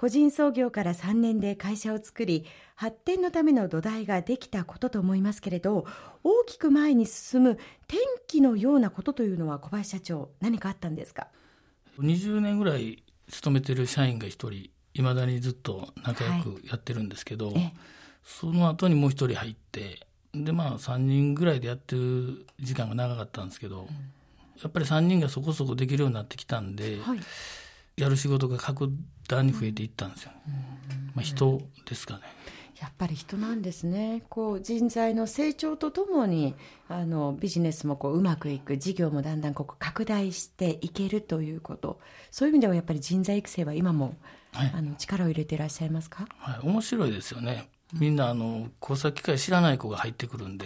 [0.00, 5.84] 個人創業から3年で会社を作り発展のための土台ができたことと思いますけれど
[6.24, 7.50] 大きく前に進む
[7.86, 11.26] 転機のようなことというのは小林社長何かあったんですか
[11.98, 14.52] ？20年ぐらい勤めてる社員が1人
[14.94, 17.74] いまだにずっと仲良くやってるんですけど、はい、
[18.24, 23.92] その後にもう1人入ってでまあ3人ぐらいでやってる時間が長かったんですけど、うん、や
[24.66, 27.20] っぱり3人がそこそこできるようになってきたんで、はい
[28.02, 28.90] やる仕事が格
[29.28, 30.32] 段に増えていったんですよ、
[31.14, 32.20] まあ、人ですかね。
[32.80, 34.22] やっぱり人なんですね。
[34.30, 36.54] こう人材の成長とともに
[36.88, 42.00] あのビジネスもこううまくいく事業もだんだんこう拡大していけるということ。
[42.30, 44.14] そういう意味ではやっぱり人材育成は今も、
[44.52, 47.68] はい、あの力を入れていらっしゃいますか、はい、面白いですよね。
[47.92, 50.64] みんなあの工作機械知らない子が入ってくるんで、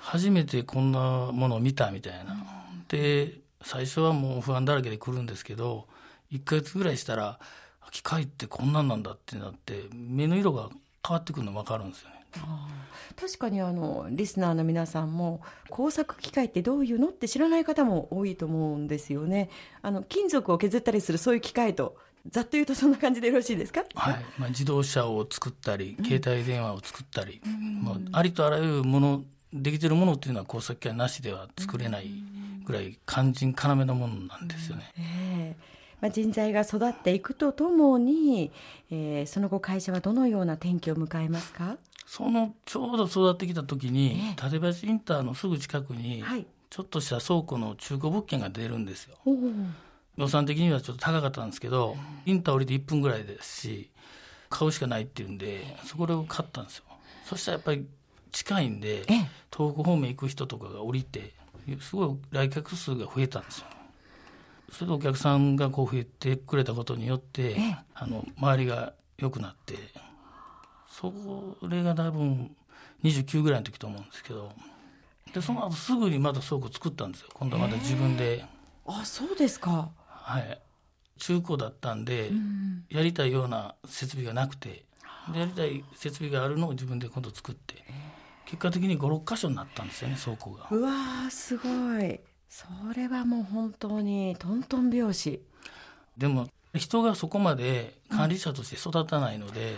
[0.00, 2.36] 初めてこんなものを見たみたいな、
[2.88, 5.86] で最初はもう不安だらけで来るんですけど
[6.34, 7.38] 1か月ぐらいしたら
[7.90, 10.68] 機械ってこんなんなんだってなって目の色が
[11.06, 12.14] 変わってくるの分かるんですよね。
[13.16, 15.40] 確かにあのリスナーの皆さんも
[15.70, 19.50] 工作機械ってどういうのって知らない方も多いと思うんですよね。
[19.82, 21.96] あの金属を削ったりするそういう機械と
[22.28, 24.24] ざっと言うとそんな感じでよろしいですか、はい。
[24.38, 32.10] まあ、自動車を作ったり、携帯電話を作ったり、うん、まあ、ありとあらゆるものできてるものっていうのは工作機械なしでは作れない
[32.64, 34.92] ぐらい肝心要のものなんですよね。
[34.96, 35.56] うん、え。
[35.70, 38.52] ーまあ、人材が育っていくとともに、
[38.90, 41.78] えー、その後会社はどのような転機を迎えますか？
[42.06, 49.16] そのちょうど育ってきた時に、えー、館林インターのすぐ近くに、はい、ちょっとした倉庫の中古物件が出るんですよ。
[50.18, 51.96] 予算的にはちょっと高かったんですけど、
[52.26, 53.90] インター降りて1分ぐらいですし
[54.50, 56.84] 買うしかないっていうんでそこで買ったんですよ。
[57.24, 57.86] そしたらやっぱり
[58.30, 59.06] 近いんで
[59.50, 61.32] 東北方面行く人とかが降りて
[61.80, 63.68] すごい来客数が増えたんですよ。
[64.74, 67.56] それでお客さんがこう増えてくれたことによって、
[67.94, 69.74] あの周りが良くなって
[70.88, 71.12] そ
[71.68, 72.50] れが多分
[73.04, 74.52] 29ぐらいの時と思うんですけど
[75.32, 77.28] でその後すぐにまた倉庫作ったんですよ。
[77.34, 78.44] 今度はまた自分で。
[78.86, 79.90] あそうですか。
[80.06, 80.60] はい。
[81.18, 84.84] 中古だったんで、うん、やりたいような設備がなくて
[85.32, 87.76] でやりたい設備があるのを自分で今度作って
[88.44, 90.66] 結果的に56箇所になったんですよね倉庫が。
[90.70, 91.68] うわすご
[92.00, 92.20] い
[92.54, 95.42] それはもう本当にトントン拍子。
[96.16, 99.76] でも人がそこまで管理者として育たないので、うん、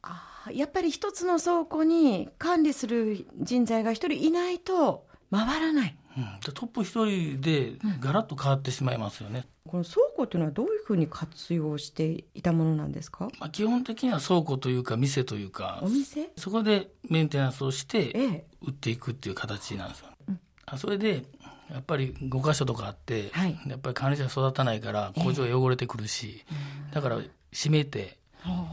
[0.00, 16.30] あやっぱり一つの倉庫に管理する人材が一人いないと回らない、うん、トップ一人でガラッと変わってしまいますよね、うん、この倉庫というのはどういうふうに活用していたものなんですか、まあ、基本的には倉庫というか店というかお店？
[16.38, 20.32] そこでメンテナンスをして売っていくっていう形なんですよ、え
[20.74, 21.24] え、それで
[21.70, 26.44] やっぱり5箇所とかあって、はい、やっぱり管理者育たないから工場が汚れてくるし、
[26.88, 27.16] えー、だから
[27.52, 28.18] 閉めて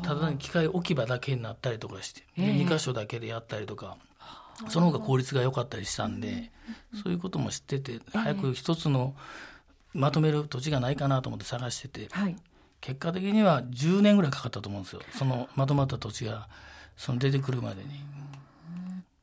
[0.04, 3.98] ただ機械置き場だけになったりとかして、えー、2箇所だけでやったりとか。
[4.70, 6.52] その方が効率が良かったりしたんで、
[7.04, 9.16] そういうことも知ってて、早く一つの
[9.94, 12.36] まとめる土地がないかなと思って探してて、はい、
[12.82, 15.02] 結果的には10年ぐらいかかったと思うんですよ。
[15.14, 16.48] そのまとまった土地が、
[16.98, 17.90] その出てくるまでに。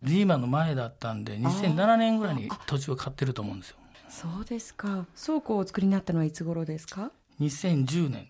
[0.02, 3.76] リーマンの前だったんで2007年ぐらいに土地を買ってると思うんですよ。
[4.08, 5.06] そうですか。
[5.22, 8.26] 倉庫をお作りになったのはいつ頃ですか？2010年。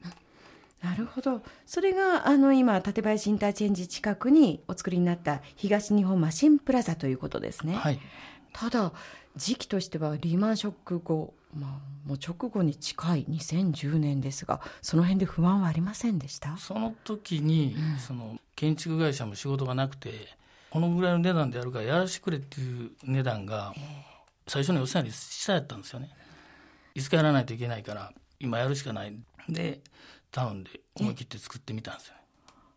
[0.82, 1.42] なるほど。
[1.66, 8.00] それがあの今館林インターチェンジ近くにお作りになった東日本マシンプラザということですね、はい、
[8.52, 8.92] ただ
[9.36, 16.56] 時期としてはリーマンショック後、まあ、もう直後に近い2010年ですがその辺で不安はありませんでした？
[16.56, 20.28] その時に、うん、その建築会社も仕事がなくて
[20.70, 23.74] このぐらいの値段でやるからやらしてくれっていう値段が
[24.46, 26.10] 最初の予算より下やったんですよね。
[26.94, 29.14] いつかやらないといけないから今やるしかない。
[29.48, 29.80] で
[30.30, 32.20] 頼んで思い切って作ってみたんですよ、ね、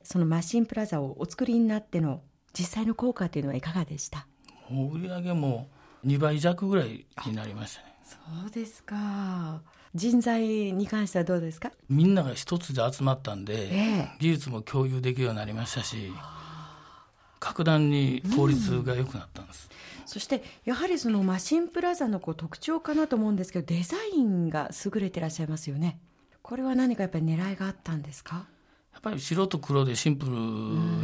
[0.04, 2.22] そのマシンプラザをお作りになっての
[2.52, 4.26] 実際の効果というのはいかがでした？
[4.72, 5.68] 売り上げも
[6.06, 7.94] 2倍弱ぐらいになりましたね。
[8.04, 9.62] そうですか。
[9.94, 10.42] 人材
[10.74, 11.72] に関してはどうですか？
[11.90, 16.12] みんなが一つで集まったんで、えー、技術も共有できるようになりましたし
[17.44, 19.70] 格段に効率が良くなったんです、
[20.02, 26.00] うん、そしてやはりそのマシンプラザのこう特徴かなと思うんですけどデザインが優れてらっしゃいますよね。
[26.42, 28.48] これは何かやっぱり狙いがあったんですか？
[28.94, 30.32] やっぱり白と黒でシンプル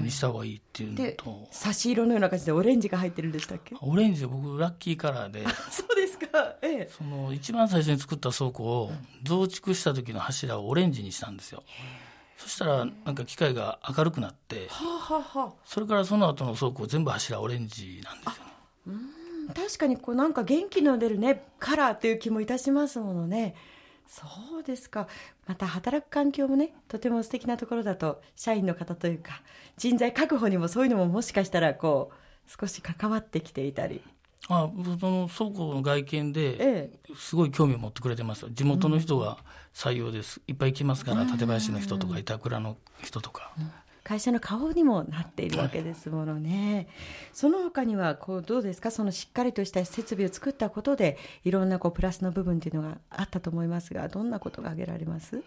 [0.01, 3.75] にした方がいいっていうのと、うん、差し色のような感じでオレンジが入ってるんでしたっけ？
[3.81, 5.43] オレンジは僕ラッキーカラーで。
[5.71, 8.91] そうですか、ええ、その一番最初に作った倉庫を
[9.23, 12.09] 増築した時の柱をオレンジにしたんですよ、うん
[12.39, 18.51] そしたらなんか機械が明るくなって、はあはあ、それからその後の倉庫全部柱オレンジなんですよね。
[18.87, 19.19] うん
[19.53, 23.55] 確かにこうなんか元気の出るねカラーっていう気もいたしますものね。
[24.07, 24.25] そ
[24.59, 25.07] うですか
[25.45, 29.41] また働く環境もねとても素敵なところだと社員の方というか
[29.77, 34.01] 人材確保にもそういうのももしかしたらこう少し関わってきていたり
[34.47, 34.69] あ
[34.99, 39.37] その倉庫の外見ですごい興味を持ってくれてます、地元の人が
[39.73, 43.51] 採用です、いっぱい来ますから館林の人とか板倉の人とか、
[44.03, 46.75] 会社の顔にもなっているわけですものね。
[46.75, 46.87] はい、
[47.31, 48.89] その他にはこうどうですか？
[48.89, 55.43] そのしっかりとした設備を作ったことでいろんなこうプラスの部分っていうのがあったと思いますがどんなことが挙げられます？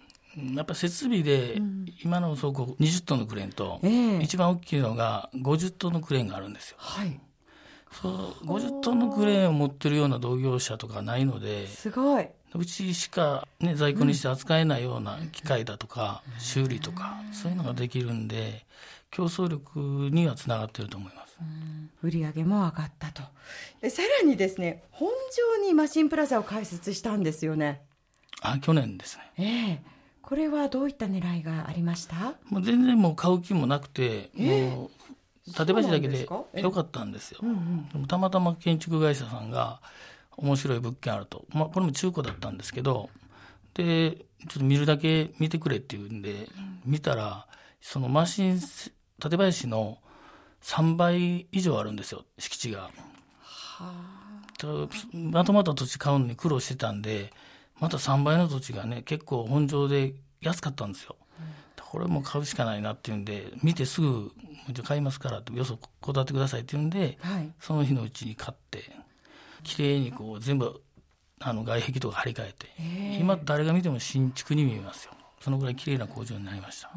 [0.55, 1.61] やっぱ設備で、
[2.05, 6.77] 今の倉庫20トンのクレーンと、えー、一番大きいのが50トンのクレーンがあるんですよ。
[6.79, 7.21] はい
[8.01, 8.13] そう
[8.47, 12.27] 50トンのクレーンを持ってるような同業者とかないのですごい。
[12.55, 18.67] うちしか、ね、在庫にして扱えないような機械だとか、修理とかそういうのができるんで
[19.11, 19.79] 競争力
[20.11, 21.39] にはつながってると思います。
[22.03, 23.23] 売上も上がったと。
[23.91, 25.11] さらにですね本
[25.57, 27.83] 庄にマシンプラザを開設したんですよね。
[28.43, 29.33] あ去年ですね。
[29.39, 29.83] ええ。
[30.21, 32.35] これはどういった狙いがありました？
[32.49, 34.91] もう全然もう買う気もなくて、えー、もう
[35.51, 36.27] 館林だけで
[36.61, 39.81] よかったんですよ、うんうん、たまたま建築会社さんが
[40.37, 43.11] 面白い物件あると、まあ、これも中古だったんですけど
[43.75, 44.25] でちょ
[44.57, 46.49] っと見るだけ見てくれっていうんで、
[46.85, 47.47] 見たら
[47.81, 48.61] そのマシン
[49.19, 49.99] 館林の
[50.63, 52.91] 3倍以上あるんですよ敷地が。
[53.79, 57.33] はまとまった土地買うのに苦労してたんで
[57.81, 61.17] また3倍の土地がね結構本場で安かったんですよ。
[61.93, 64.33] これも買うしかないなっていうんで見てすぐ
[64.83, 68.83] 買いますからってよそこだってくださいって言うんで、はい、その日のうちに買って
[69.63, 70.81] 綺麗にこう全部
[71.39, 75.13] あの外壁とか張り替えて今誰が見ても新築に見えますよ。
[75.39, 76.91] そのぐらい綺麗な工場になりました。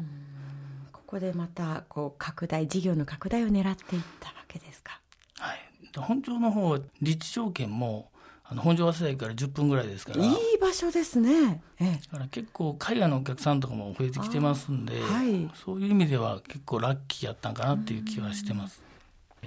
[0.92, 5.02] ここでまたこう拡大事業の拡大を狙っていったわけですか。
[5.38, 5.58] はい。
[5.94, 8.10] 本庁の方は立地条件も
[8.48, 10.24] あの本庄早稲田駅から10分ぐらいですから。
[10.24, 18.82] いい場所ですね、ええ、だから結構海外のお客さんとかも増えてきてますんで、はい、そういう意味では結構ラッキーやったんかなっていう気はしてます。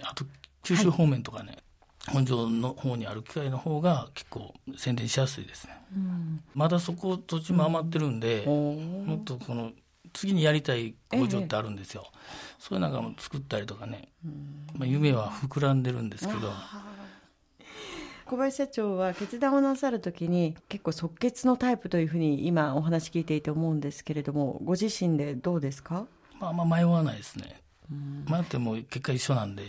[0.01, 0.25] あと
[0.63, 1.57] 九州方面とかね、
[2.05, 9.71] はい、本庄の方にある機械の方が結構宣伝しやすいですね、うん、まだそこ土地も余ってるんで、うん、もっとこの
[10.13, 12.19] 次にやりたい工場ってあるんですよ、ええ、
[12.59, 14.09] そういうのが作ったりとかね、
[14.73, 16.51] まあ、夢は膨らんでるんですけど
[18.29, 26.05] 小林社長は決断をなさるときに結構即決のタイプというふうに今お話聞いていて思うんですけれどもご自身でどうですか？
[26.39, 27.59] まあまあ迷わないですね。
[28.29, 29.63] 迷っても結果一緒なんで。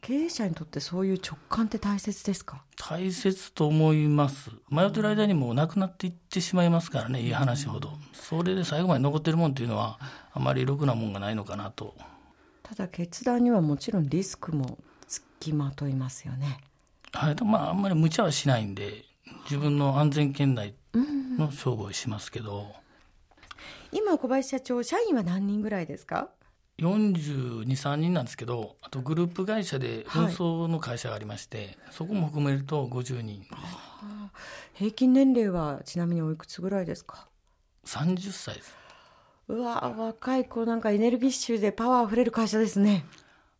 [0.00, 2.64] 経営者にとってそういう直感って大切ですか？
[2.78, 4.50] 大切と思います。
[4.70, 7.90] 迷ってる間にもうなくなっていってしまいますからねいい話ほど。
[8.14, 9.98] それで最後まで残ってるもんっていうのは
[10.32, 11.94] あまりろくなもんがないのかなと。
[12.62, 16.60] ただ決断にはもちろんリスクもつきまといますよね
[17.12, 19.04] はい、まああんまり無茶はしないんで
[19.44, 20.74] 自分の安全圏内
[21.38, 22.68] の商売をしますけど、
[23.92, 26.30] 今小林社長社員は何人ぐらいですか
[26.78, 33.44] ？423人なんですけどあとグループ会社で運送の会社がありまして、はい、そこも含めると50人
[34.74, 37.28] 平均年齢はちなみにおいくつぐらいですか
[37.84, 38.80] ？30歳です。
[39.48, 43.04] うわ若い子なんかエネルギッシュでパワーあふれる会社ですね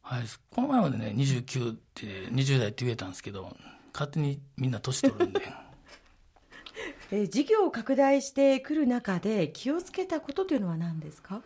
[0.03, 3.57] はい、この前までね29って20代って言えたんですけど
[3.93, 5.41] 勝手にみんな年取るんで。
[7.13, 11.43] え事業を拡大してくる中で気をつけたことというのは何ですか？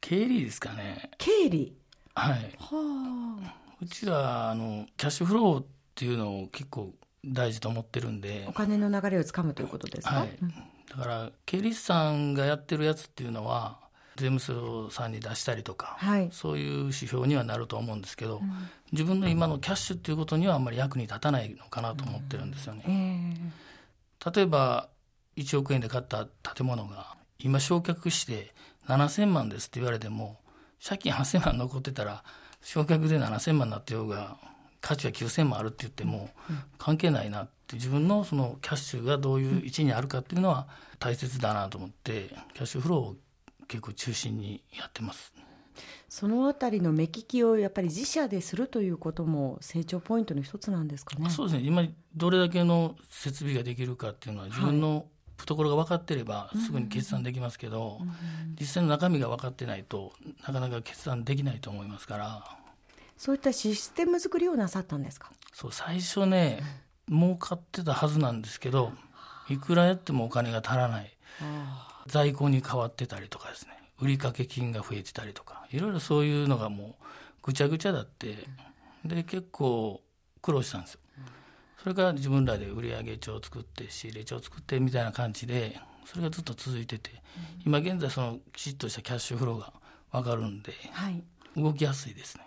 [0.00, 1.10] 経理ですかね。
[1.18, 1.76] 経理。
[2.14, 2.56] はい。
[2.58, 3.66] はあ。
[3.80, 8.44] うちはあのキャッシュフローっていうのを結構大事と思ってるんで。
[8.48, 10.38] お金の流れをつかむということですか、はい、
[10.90, 13.78] だから経理士さんがやってるやつっていうのは
[14.16, 18.50] 税務署さんに出したりとか、はい、そういう指標にはなると思うんですけど、うん、
[18.92, 22.84] 自分の今のキャッシュっていうことにはあんまり役に立たないのかなと思ってるんですよね。
[22.86, 22.94] うん。
[22.94, 24.88] えー、例えば
[25.36, 28.54] 1億円で買った建物が今焼却して
[28.88, 30.38] 7000万ですって言われても
[30.82, 32.24] 借金8000万残ってたら
[32.62, 34.36] 焼却で7000万になってようが
[34.80, 36.30] 価値は9000万あるって言っても
[36.78, 40.68] 関係ないなって自分のそのキャッシュがどういう位置にあるかっていうのは
[40.98, 43.16] 大切だなと思ってキャッシュフローを
[43.68, 45.32] 結構中心にやってます。
[46.08, 51.28] そのあたりの目利きをやっぱり自社でするということも成長ポイントの一つなんですかね。
[51.28, 51.66] そうですね。
[51.66, 55.06] 今どれだけの設備ができるかっていうのは自分の
[55.36, 58.08] 懐が分かってればすぐに決断できますけど、はい
[58.58, 60.14] 実際の中身が分かってないと
[60.46, 62.42] なかなか決断できないと思いますから。
[63.18, 65.30] そういったシステム作りをなさったんですか？
[65.52, 66.62] そう最初ね、
[67.10, 68.92] 儲かってたはずなんですけど、
[69.50, 71.16] いくらやってもお金が足らない。
[72.06, 73.72] 在庫に変わってたりとかですね。
[74.00, 75.66] 売掛金が増えてたりとか。
[75.70, 77.04] いろいろそういうのがもう
[77.42, 78.46] ぐちゃぐちゃだって。
[79.04, 80.02] で結構
[80.42, 81.00] 苦労したんですよ。
[81.82, 87.10] それから自分らで売上帳を作って仕入れ帳を作ってみたいな感じでそれがずっと続いてて、
[87.64, 89.72] うん、今現在そのきちっとしたキャッシュフローが
[90.10, 91.22] 分かるんで、はい、
[91.56, 92.44] 動きやすいですね。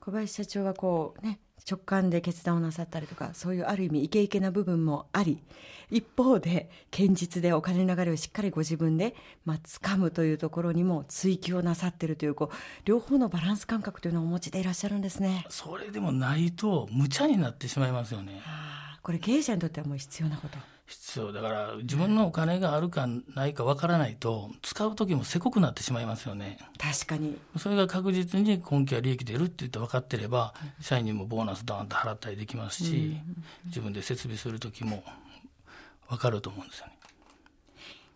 [0.00, 5.42] 小林社長はこうね直感で決断をなさったりとかそういうある意味イケイケな部分もあり
[5.90, 18.40] 一方で堅実でお金の流れをしっかりご自分で、まあ掴むというところにも追求をなさっているというこう両方のバランス感覚というのをお持ちでいらっしゃるんですねそれでもないと無茶になってしまいますよね。
[18.42, 26.58] はあ、これ経営者にとってはもう必要なこと必要だから自分のお金があるかないかわからないと使う時もせこくなってしまいますよね。
[26.78, 27.36] 確かに。
[27.58, 33.16] それが確実に今期は利益出るって言って分かってれば社員にもボーナスドーンと払ったりできますし、
[33.66, 35.02] 自分で設備する時も
[36.08, 36.92] 分かると思うんですよね。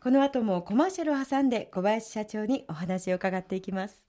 [0.02, 4.06] この後もコマーシャルを挟んで小林社長にお話を伺っていきます